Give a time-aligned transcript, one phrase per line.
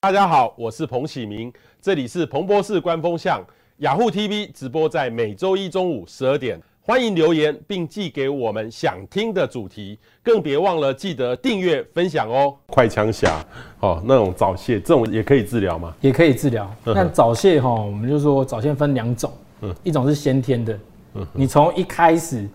[0.00, 1.52] 大家好，我是彭启明，
[1.82, 3.44] 这里是彭博士官风向
[3.78, 12.54] 雅虎 TV 直播，在每周一中午十二点，欢迎留言并寄给我们想听的主题，更别忘了记得订阅分享哦。
[12.68, 13.44] 快枪侠
[13.80, 15.92] 哦，那种早泄这种也可以治疗吗？
[16.00, 16.72] 也可以治疗。
[16.86, 19.32] 那早泄哈，我们就说早泄分两种，
[19.82, 20.78] 一种是先天的，
[21.32, 22.48] 你从一开始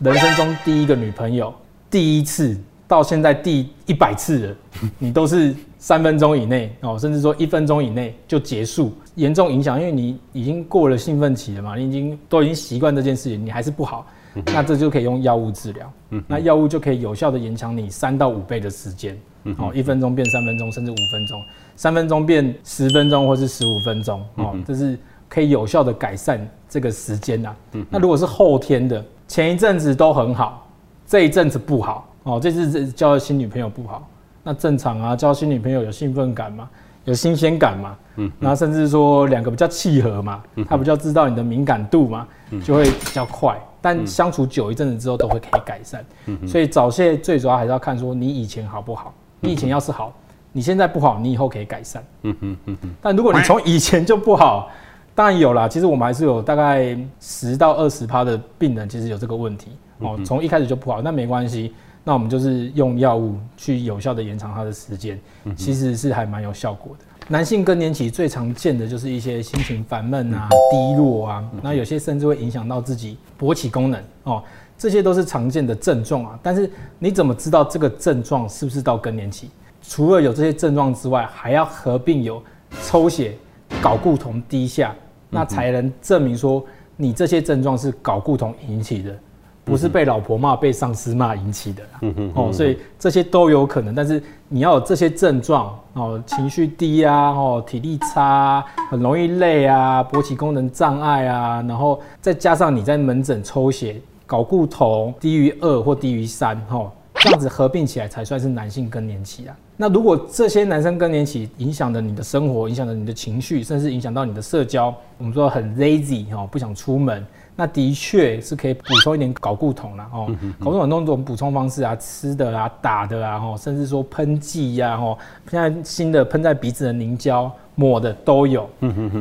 [0.00, 1.54] 人生中第一个女朋友
[1.88, 2.60] 第一次。
[2.90, 4.56] 到现在第一百次了，
[4.98, 14.04] 你都是三分钟以内哦，甚至说一分钟以内就结束，严重影响，因为你已经过了兴奋期了嘛，你已经都已经习惯这件事情，你还是不好，
[14.46, 15.92] 那这就可以用药物治疗，
[16.26, 19.16] 那药物就可以有效的延长你三到五倍的时间，
[19.58, 21.40] 哦，一分钟变三分钟，甚至五分钟，
[21.76, 27.54] 三分钟变十分钟或是十五分钟，哦，这是可以有效的改善这个时间呐。
[27.88, 30.68] 那如果是后天的，前一阵子都很好，
[31.06, 32.08] 这一阵子不好。
[32.22, 34.06] 哦，这次交新女朋友不好，
[34.42, 36.68] 那正常啊，交新女朋友有兴奋感嘛，
[37.04, 42.28] 有新鲜感嘛，嗯，那甚至说两个比较契合嘛，他比较知道你的敏感度嘛，
[42.62, 46.04] 就会比较快，但相处久一阵子之后都会可以改善，
[46.46, 50.12] 所以早泄最主要还是要看说你以前好不好，你以前要是好，
[50.52, 54.68] 你现在不好，你以后可以改善，嗯嗯嗯嗯，但如果你从以前就不好，
[55.14, 61.72] 当然有啦，其实我们还是有大概十到二十趴的病人其实有这个问题，哦，从一开始就不好，那没关系。
[62.02, 65.18] 那我们就是用药物去有效的延长它的时间，
[65.56, 67.04] 其实是还蛮有效果的。
[67.28, 74.42] 男性更年期最常见的就是一些心情烦闷啊、低落啊，那有些甚至会影响到自己勃起功能哦，
[74.76, 76.38] 这些都是常见的症状啊。
[76.42, 79.48] 但是你怎么知道这个症状是不是到更年期？
[79.82, 82.42] 除了有这些症状之外，还要合并有
[82.82, 83.36] 抽血、
[83.82, 84.94] 睾固酮低下，
[85.28, 86.64] 那才能证明说
[86.96, 89.16] 你这些症状是睾固酮引起的。
[89.64, 92.00] 不是被老婆骂、被上司骂引起的啦，
[92.34, 93.94] 哦，所以这些都有可能。
[93.94, 106.90] 但是你要有这些症状哦，情绪低啊，哦，体力差，很容易累啊，勃起功能障碍啊，然后再加上你在门诊抽血，睾固酮低于二或低于三，哦，
[107.20, 109.56] 这样子合并起来才算是男性更年期啊。
[109.76, 117.24] 那如果这些男生更年期影响了你的生活，影响了你的情绪，甚至影响到你的社交，我们说很 lazy 哦，不想出门。
[117.56, 125.16] 那的确是可以补充一点睾固酮啦，哦，睾固酮很多种补充方式啊，吃的啊，打的啊，哦，甚至说喷剂呀，哦，
[125.50, 128.68] 现在新的喷在鼻子的凝胶抹的都有。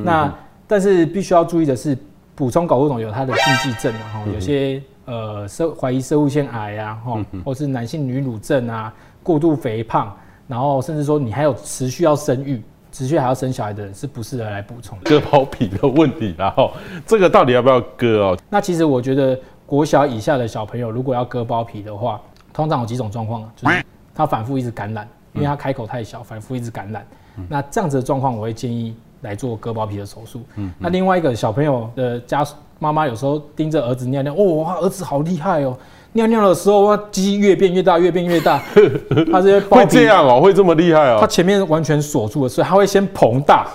[0.06, 0.34] 那
[0.68, 1.98] 但是必须要注意的是，
[2.34, 8.94] 补充睾固酮有它的禁忌症啊，哦，有些呃，社怀疑社会腺癌啊，哈，或是男性女乳症啊，
[9.24, 10.16] 过度肥胖，
[10.47, 12.62] 然后甚至说你还有持续要生育。
[12.92, 14.98] 持续还要生小孩的人是不适合来补充。
[15.03, 16.72] 割包皮的问题，然后
[17.06, 18.38] 这个到底要不要割哦？
[18.50, 22.19] 那其实我觉得国小以下的小朋友如果要割包皮的话，
[22.52, 27.06] 通常有几种状况，就是他反复一直感染，因为他开口太小，反复一直感染。
[27.48, 30.42] 那这样子的状况，我会建议来做割包皮的手术。
[30.56, 35.78] 嗯那另外一个小朋友的家属妈妈有时候盯着儿子尿尿，哦，哇，儿子好厉害哦。
[36.13, 38.59] 尿尿的时候，哇，鸡鸡越变越大，越变越大。
[39.31, 41.18] 他这些会这样哦，会这么厉害哦。
[41.22, 43.68] 他前面完全锁住了，所以他会先膨大，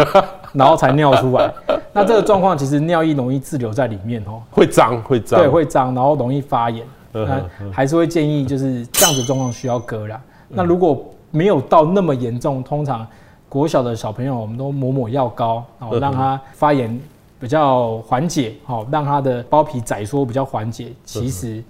[0.52, 1.52] 然后才尿出来。
[1.92, 6.84] 那这个状况其实尿液容易滞留在里面哦，会脏，会脏，对，会脏，然后容易发炎。
[7.12, 7.40] 那
[7.70, 10.20] 还是会建议就是这样子状况需要割啦。
[10.48, 13.06] 那如果没有到那么严重，通常
[13.48, 17.00] 国小的小朋友我们都抹抹药膏，然后让他发炎
[17.38, 21.62] 比较缓解，好，让它的包皮窄缩比较缓解，其实。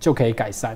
[0.00, 0.74] 就可以改善。